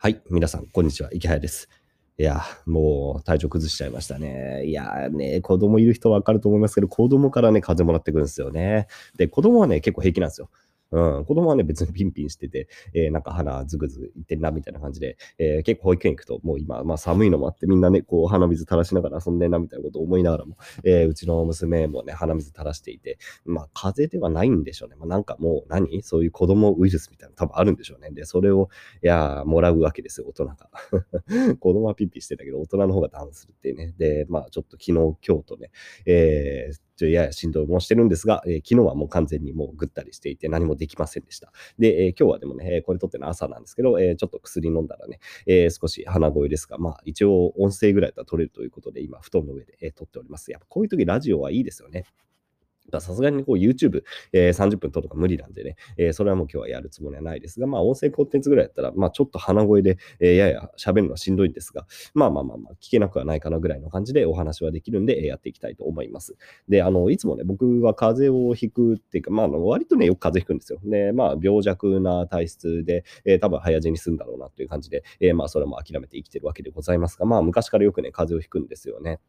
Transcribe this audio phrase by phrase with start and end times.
[0.00, 1.10] はい、皆さん、こんにちは。
[1.12, 1.68] 池早です。
[2.18, 4.64] いや、もう体調崩しちゃいましたね。
[4.64, 8.86] いやね、子供いる人はわかると思いますけど、子供からね、風邪もらってくるんですよね。
[9.16, 10.50] で、子供はね、結構平気なんですよ。
[10.90, 24.96] うん、子供はね、別にピンピンしてて、えーなんか鼻ずぐずぐいってんな、みたいな感じで、えー結構保育園行くと、もう今、まあ寒いのもあって、みんなね、こう鼻水垂らしながら遊んでんな、みたいなことを思いながらも、えーうちの娘もね、鼻水垂らしていて、まあ風邪ではないんでしょうね。
[24.96, 26.02] まあなんかもう何？
[26.02, 28.10] そういう子供ウイルスみたいな多分あるんでしょうね。
[28.10, 28.70] で、それを、
[29.02, 30.56] いやー、もらうわけですよ、大人が。
[31.60, 33.94] 子供はピッピンしてたけど、大人の方がダウンするっていうね。
[33.98, 34.92] で、まあちょっと昨日、
[35.26, 35.70] 今日とね、
[36.06, 41.52] えーちょやや振動もしてるんですが、えー昨日はもう完全にもうぐったりしていて何もできませんでした。
[41.78, 50.50] で、えー今日はでもね、これ撮っての朝なんですけど、えーちょっと薬飲んだらね、えー少し鼻声ですが、まあ一応音声ぐらいだったら撮れるということで、今、布団の上で、えー撮っております。
[50.50, 52.04] やっぱこういう時ラジオはいいですよね。
[53.00, 54.02] さすがにこう YouTube、
[54.32, 66.36] えー30分撮るとか無理なんでね、えーそれはもう今日はやるつもりはないですが、まあ音声コンテンツぐらいだったら、まあちょっと鼻声で、えーやや喋るのはしんどいんですが、まあまあまあまあ聞けなくはないかなぐらいの感じでお話はできるんで、えーやっていきたいと思います。
[66.68, 70.80] で、あの、いつもね、僕は風邪をひくっていうか、まああの、割とね、よく風邪ひくんですよ。
[70.84, 79.20] で、まあ病弱な体質で、えー多分早死にするんだろうなという感じで、えーまあそれも諦めて生きてるわけでございますが、まあ昔からよくね、風邪をひくんですよね。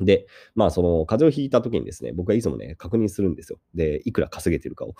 [0.00, 3.58] で、まあ、その、風邪をひいた時にですね、僕はいつもね、確認するんですよ。
[3.74, 4.94] で、いくら稼げてるかを。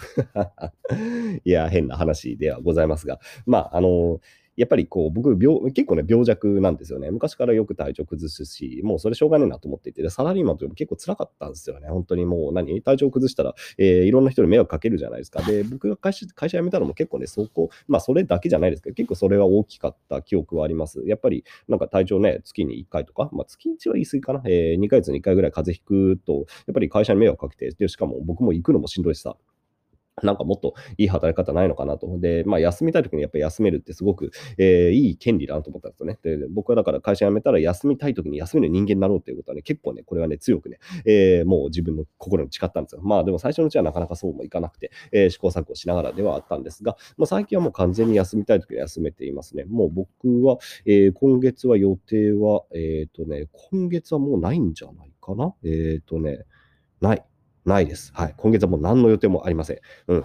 [1.45, 4.20] いや、変な話ではございますが、まあ、あの、
[4.56, 7.10] やっぱりこう、僕病、結構ね、病弱なんですよね。
[7.10, 11.88] 昔からよく体調崩すし、もうそれしょうがねえなと思っていて、でサラリーマンというのも結構辛かったんですよね。
[11.88, 15.42] 本当にもう何、体調崩したら、えーいろんな人に迷惑かけるじゃないですか。
[15.42, 21.02] で、僕が会社会社辞めたのも結構ね、そこ、まあ、それだけじゃないですけど、結構それは大きかった記憶はあります。
[21.06, 29.36] やっぱり、なんか体調ね、月に1回とか、まあ、月1は言い過ぎかな、えー、2ヶ月に1回ぐらい風邪ひくと、やっぱり会社に迷惑かけて、で、しかも僕も行くのもしんどいしさ、
[30.22, 32.18] なんかもっといい働き方ないのかなと。
[32.20, 36.18] で、まあ、休みたい時にやっぱり休めるってすごく、えーいい権利だなと思ったんですよね。
[36.22, 43.00] で、僕はだから会社辞めたら休みたい時に休める人間になろうっていうことはね、結構ね、これはね、強くね、えーもう自分の心に誓ったんですよ。
[43.03, 49.64] まあ、でも最初のうちはなかなかそうもいかなくて、えー試行錯誤しながらではあったんですが、まあ、最近はもう完全に休みたい時は休めていますね。
[49.64, 55.54] もう僕は、えー今月は予定は、えっ、とね、今月はもうないんじゃないかな？
[55.64, 56.44] えっ、とね、
[57.00, 57.24] ない。
[57.64, 58.12] ないです。
[58.14, 58.34] はい。
[58.36, 59.78] 今月はもう何の予定もありません。
[60.08, 60.25] うん。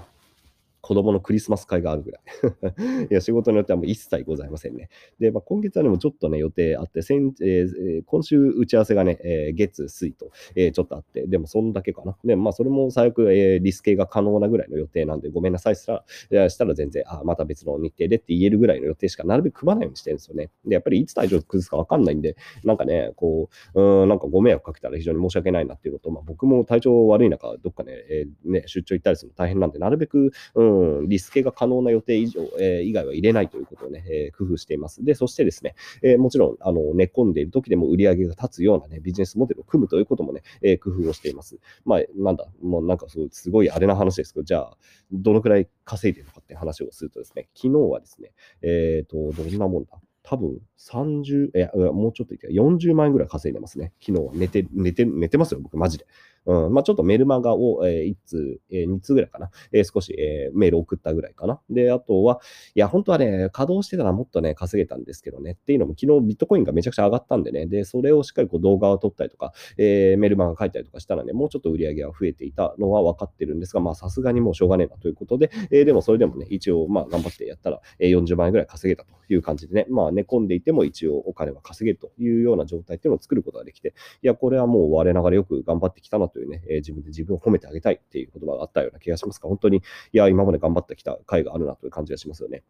[0.81, 3.07] 子供のクリスマス会があるぐらい。
[3.11, 4.89] いや、仕事によってはもう一切ございませんね。
[5.19, 12.17] で、まあ、今月はね、もちょっとね、予定あって、先えー今週打ち合わせがね、えー月、水と、えーちょっとあって、でもそんだけかな。
[12.23, 20.49] で、まあ、それも最悪、えーリスケが可能なぐらいの予定なんで、ごめんなさいしたら、したら全然、あ、また別の日程でって言えるぐらいの予定しかなるべく組まないようにしてるんですよね。
[20.65, 35.03] で、やっぱりいつ体調崩すかわかんないんで、なんかね、こう、うん、なんかご迷惑かけたら非常に申し訳ないなっていうのと、まあ、僕も体調悪い中、どっかね、えーね、出張行ったりするの大変なんで、なるべく、うん、んリスケが可能な予定以上、えー以外は入れないということをね、えー工夫しています。
[35.03, 41.59] で、そしてですね、えーもちろん、あの、寝込んでいる時でも売り上げが立つようなね、ビジネスモデルを組むということもね、え工夫をしています。
[41.85, 44.77] まあ、なんだ、もうなんかそうすごいあれな話ですけど、じゃあ、
[45.11, 48.31] どのくらい稼いでるのかって話をするとですね、昨日はですね、
[48.61, 49.99] えっ、と、どんなもんだ？
[50.29, 53.93] 多分30、いや、もうちょっといけ40万円ぐらい稼いでますね。
[53.99, 56.05] 昨日は寝て、寝て、寝てますよ、僕、マジで。
[56.45, 59.49] うん、まあちょっとメルマガを、え1通、え2通ぐらいかな。
[59.71, 61.61] え少し、えメール送ったぐらいかな。
[61.69, 62.39] で、あとは、
[62.75, 65.51] いや、本当はね、稼働してたらもっとね、稼げたんですけどね。
[65.51, 67.65] っていうのも、昨日ビットコインがめちゃくちゃ上がったんでね。
[67.65, 89.81] で、それをしっかりこう動画を撮ったりとか、えメルマガ書いたりとかしたらね、もうちょっと売り上げが増えていたのは分かってるんですが、まあさすがにもうしょうがねえなということで、えでもそれでもね、一応、まあ頑張ってやったら、えー40万円ぐらい稼げたという感じでね、まあ寝込んでいても一応お金は稼げるというような状態っていうのを作ることができて、いや、これはもう我ながらよく頑張ってきたなというね、えー自分で自分を褒めてあげたいっていう言葉があったような気がしますが、本当に、い
[90.17, 92.63] や、今まで頑張ってきた甲斐があるなという感じがしますよね。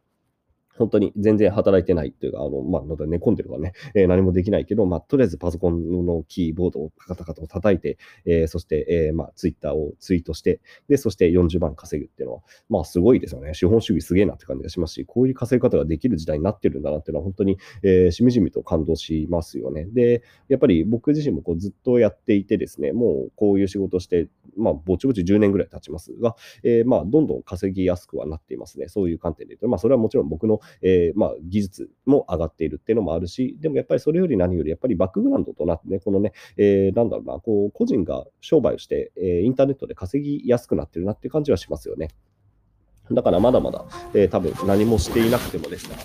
[0.80, 13.54] 本当に全然働いてないっていうか、あの、まあ、寝込んでるからね、 えー何もできないけど、まあ、とりあえずパソコンのキーボードをカタカタと叩いて、えーそして、えーまあ、ツイッターをツイートして、で、そして40万稼ぐっていうのは、まあ、すごいですよね。
[13.54, 19.86] 資本主義すげえなって感じがしますし、こういう稼ぎ方ができる時代になってるんだなっていうのは、本当に、えーしみじみと感動しますよね。
[19.86, 24.28] で、やっぱり僕自身もこうずっとやっていてですね、もうこういう仕事して、
[24.60, 28.88] まあ、ぼちぼち10年ぐらい経ちますが、えーまあ、どんどん稼ぎやすくはなっていますね。
[28.88, 42.10] そういう観点で言うと、まあ、それはもちろん僕の、えーまあ、技術も上がっているっていうのもあるし、でもやっぱりそれより何より、やっぱりバックグラウンドとなってね、このね、えーなんだろうな、こう、個人が商売をして、えーインターネットで稼ぎやすくなってるなっていう感じはしますよね。
[43.12, 45.96] だからまだまだ、えー多分何もしていなくてもですね、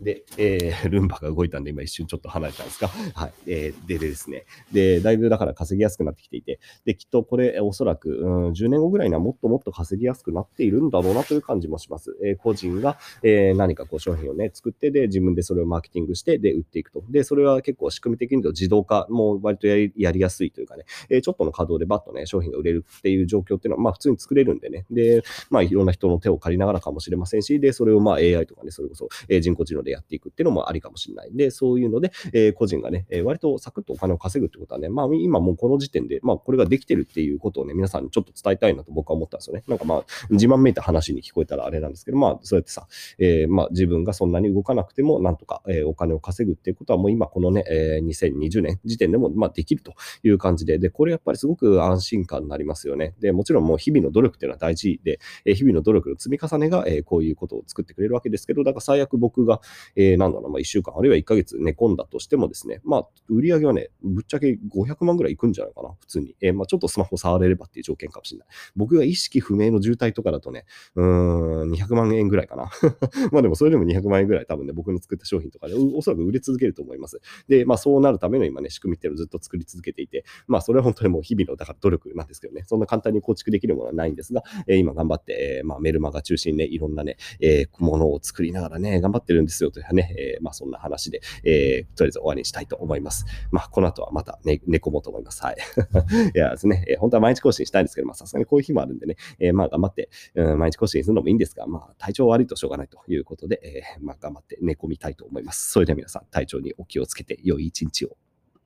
[0.00, 2.88] で、えー、 ルンバが動いたんで、今一瞬ちょっと離れたんですか。
[2.88, 3.32] はい。
[3.46, 4.44] えー、ででですね。
[4.72, 12.16] で、だいぶだから稼ぎやすくなってきていて、で、きっとこれ、おそらく、うん、10年後ぐらいにはもっともっと稼ぎやすくなっているんだろうなという感じもします。
[12.24, 17.04] えー、個人が、えー、何かこう商品をね、作って、で、自分でそれをマーケティングして、で、売っていくと。
[17.10, 24.86] で、それは結構仕組み的に言うと自動化も割とやりやりやすいというかね、えー、ちょっとの稼働でバッとね、商品が売れるっていう状況っていうのは、まあ普通に作れるんでね。
[24.90, 31.36] で、まあいろんな人の手を借りながらかもしれませんし、で、それをまあ AI とかね、それこそ、えー、人工知能でやっていくっていうのもありかもしれないん。
[31.36, 39.62] で、そういうので、え、個人がね、え、割とサクッとお金を稼ぐってことはね、まあ今もうこの時点で、まあこれができてるっていうことをね、皆さんにちょっと伝えたいなと僕は思ったんですよね。
[39.68, 42.86] なんかまあ、自慢めいた話に聞こえたらあれなんですけど、まあそうやってさ、
[43.18, 53.14] えー、まあ自分がそんなに動かなくても、なんとか、え、お金を稼ぐっていうことはもう今このね、え、2020年時点でもまあできるという感じで、で、これやっぱりすごく安心感になりますよね。
[53.20, 59.60] で、もちろんもう日々の努力っていうのは大事で、え、日々の努力の積み重ねが、え、こういうことを作ってくれるわけですけど、だから最悪僕が、
[59.96, 66.36] えー、なんだろう、まあ1週間あるいは1ヶ月寝込んだとしてもですね、まあ売り上げはね、ぶっちゃけ500万ぐらいいくんじゃないかな、普通に。
[66.40, 68.48] えー、まあちょっとスマホ触れればっていう条件かもしれない。
[68.76, 72.70] 僕が意識不明の渋滞とかだとね、うーん、200万円ぐらいかな。
[73.32, 77.20] まあでもそれでも200万円ぐらい多分ね、僕の作った商品とかでおそらく売れ続けると思います。
[77.48, 93.26] で、まあそうなるための今ね、仕組みっていうのをずっと作り続けていて、まあそれは本当にもう日々のだから努力なんですけどね、そんな簡単に構築できるものはないんですが、えー、今頑張って、えー、まあメルマガ中心にね、いろんなね、えー、ものを作りながらね、頑張ってるんですよというね、えー、まあそんな話で、えー、とりあえず終わりにしたいと思います。
[93.50, 95.42] まあこの後はまたね、寝込もうと思います。
[95.42, 95.56] はい。
[96.34, 105.70] いやですね、えー、本当は毎日更新したいんですけど、まあさすがにこういう日もあるんでね、えー、まあ頑張って、うん、毎日更新するのもいいんですが、まあ体調悪いとしょうがないということで、えー、まあ頑張って寝込みたいと思います。
[105.70, 108.16] それでは皆さん、体調にお気をつけて良い一日を。